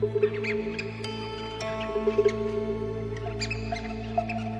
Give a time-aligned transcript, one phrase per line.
[0.00, 0.24] Thank
[4.38, 4.53] you.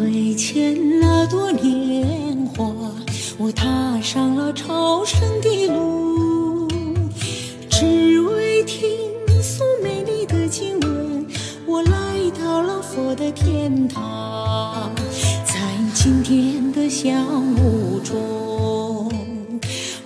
[0.00, 2.64] 只为牵那朵莲花，
[3.36, 6.66] 我踏上了朝圣的路；
[7.68, 8.88] 只为听
[9.42, 11.26] 诵美丽的经文，
[11.66, 11.90] 我来
[12.40, 14.90] 到了佛的天堂。
[15.44, 15.60] 在
[15.94, 19.12] 经典的香雾中，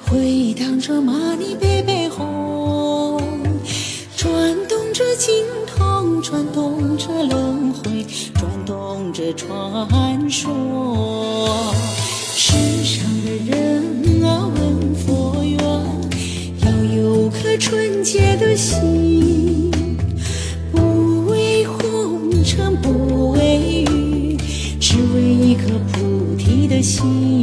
[0.04, 3.22] 回荡着玛尼贝贝哄，
[4.16, 6.73] 转动着经筒，转动
[9.24, 11.72] 的传说。
[12.34, 12.52] 世
[12.84, 15.58] 上的人啊，问佛缘，
[16.62, 19.70] 要有颗纯洁的心，
[20.70, 24.36] 不为红尘，不为欲，
[24.78, 27.33] 只为一颗菩提的心。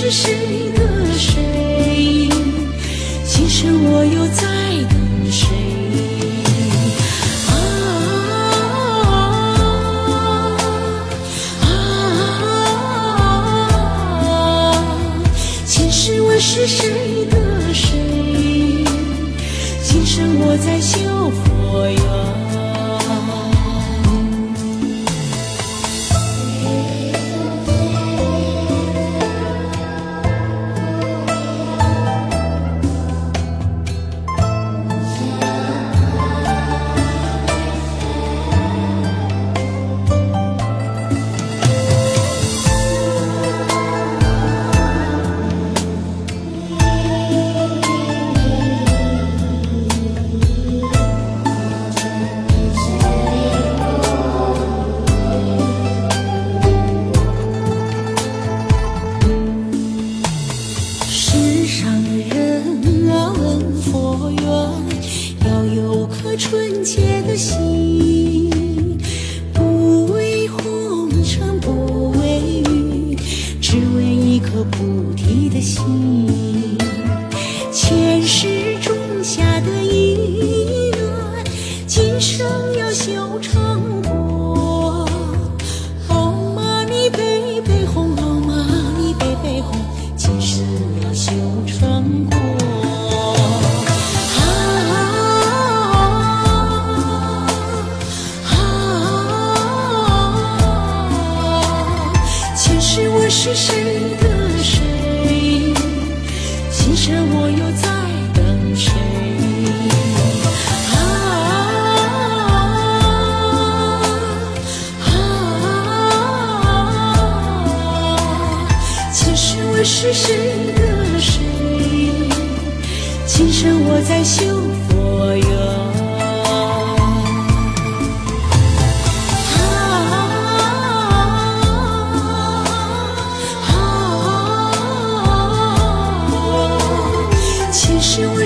[0.00, 0.47] 是谁
[66.36, 68.27] 纯洁的心，
[103.40, 103.84] 是谁
[104.20, 105.72] 的谁？
[106.72, 107.87] 今生我又在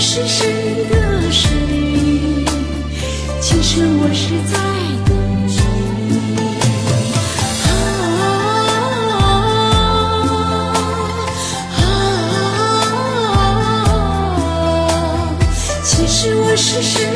[0.04, 1.48] 是谁的谁？
[3.40, 4.58] 其实我是在
[5.06, 5.14] 等
[5.48, 5.62] 谁？
[15.84, 17.11] 前世我是谁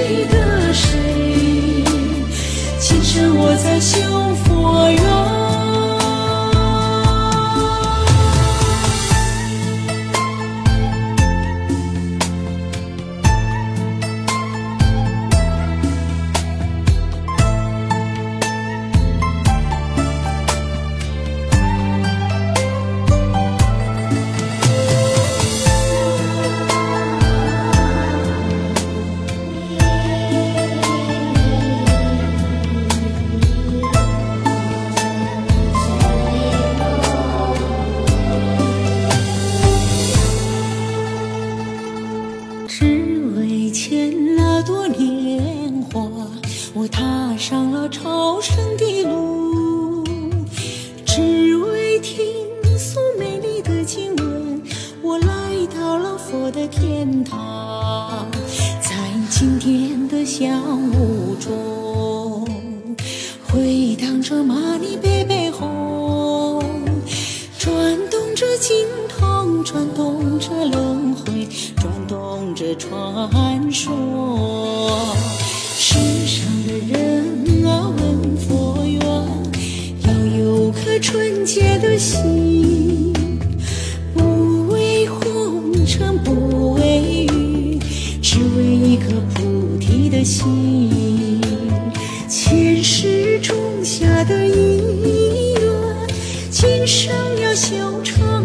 [72.88, 75.14] 传说
[75.76, 79.00] 世上的人啊问佛缘
[80.04, 83.12] 要有颗纯洁的心
[84.14, 87.78] 不为红尘不为欲
[88.22, 91.40] 只为一颗菩提的心。
[92.28, 96.06] 前世种下的因缘
[96.50, 98.35] 今生要修成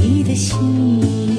[0.00, 1.31] 你的心。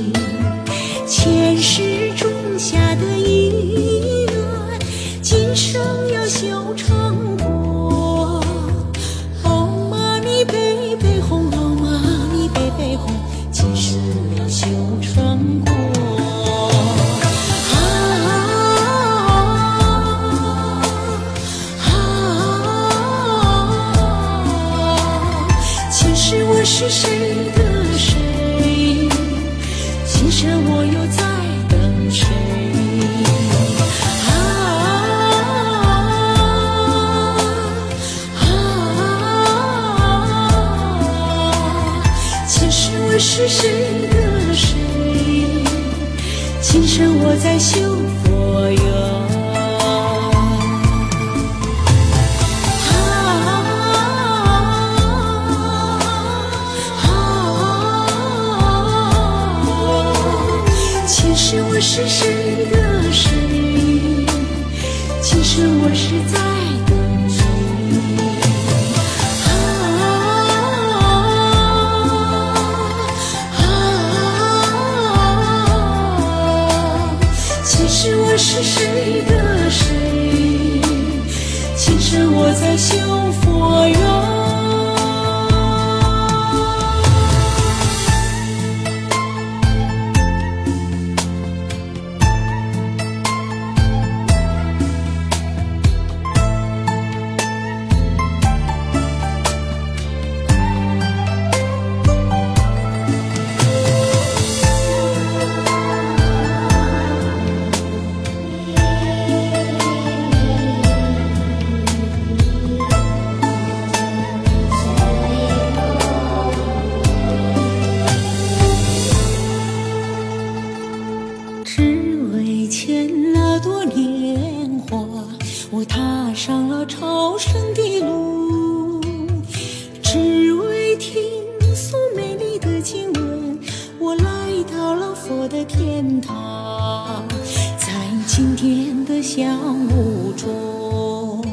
[139.90, 141.44] 雾中，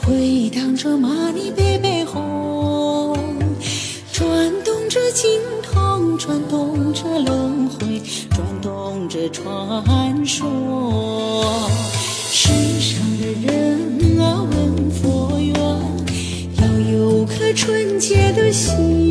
[0.00, 3.16] 回荡着玛尼贝贝红，
[4.12, 4.26] 转
[4.64, 11.68] 动着经筒，转动着轮回，转动着传说。
[12.30, 12.48] 世
[12.80, 15.54] 上的人啊，问佛缘，
[16.58, 19.09] 要有颗纯洁的心。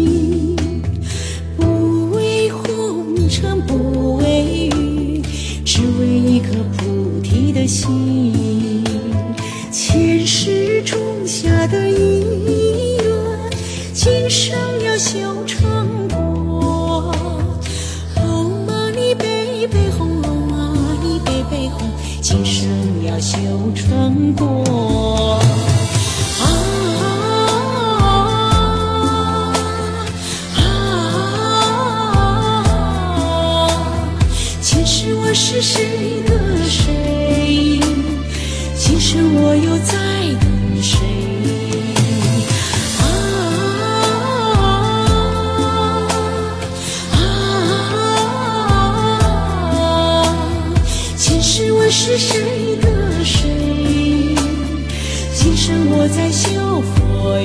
[14.29, 14.55] 生
[14.85, 17.11] 要修成果。
[18.17, 21.89] 哦，玛尼贝贝红，哦，玛尼贝贝红，
[22.21, 22.69] 今生
[23.03, 23.37] 要修
[23.73, 24.88] 成果。
[52.01, 54.33] 是谁的谁？
[55.33, 57.37] 今生我在修佛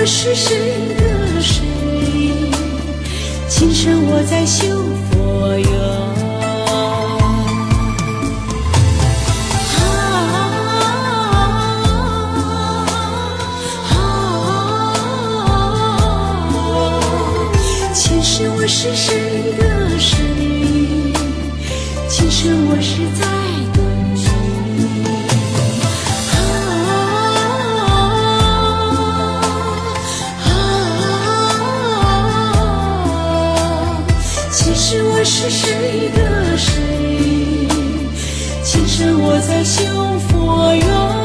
[0.00, 0.94] 我是谁？
[0.96, 1.62] 的谁
[3.48, 6.72] 今生我在修佛缘啊
[13.92, 13.94] 啊
[17.94, 20.16] 前世我是谁的谁
[22.08, 23.29] 今生我是在
[34.90, 37.68] 是，我是谁的谁？
[38.64, 41.19] 今生我在修佛缘。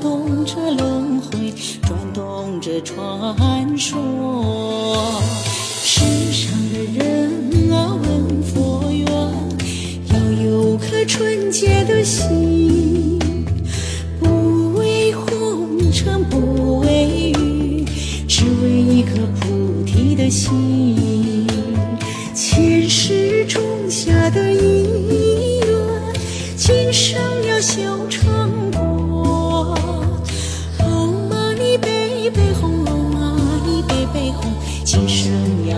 [0.00, 5.20] 动着轮回转动着传说。
[5.82, 6.00] 世
[6.32, 9.06] 上的人啊问佛缘
[10.12, 12.81] 要有颗纯洁的心。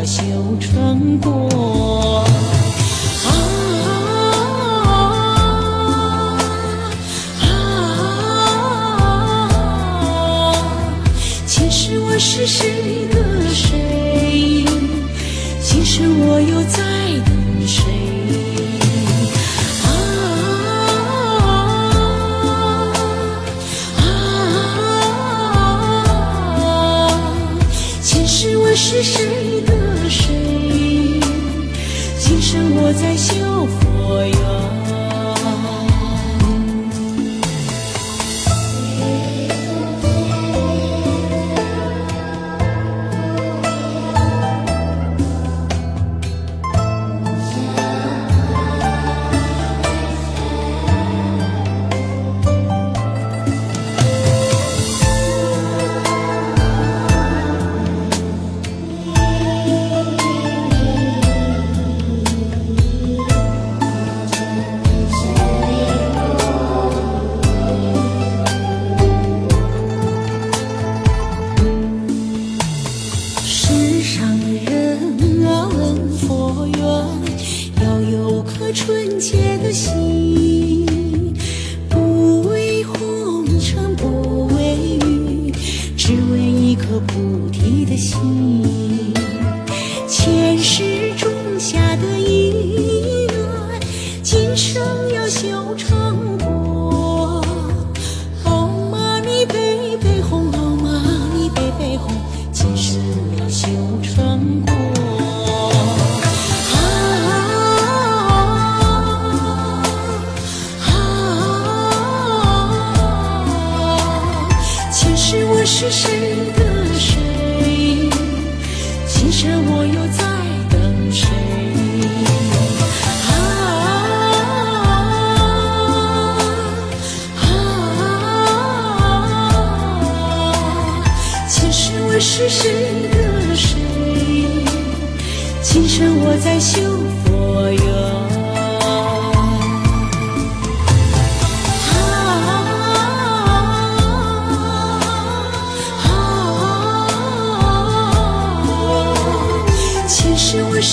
[0.06, 0.22] 修
[0.60, 2.33] 成果。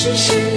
[0.04, 0.51] 只是